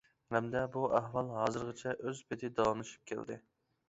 ھەمدە 0.35 0.61
بۇ 0.75 0.85
ئەھۋال 0.99 1.29
ھازىرغىچە 1.33 1.93
ئۆز 2.05 2.21
پېتى 2.31 2.49
داۋاملىشىپ 2.61 3.05
كەلدى. 3.13 3.39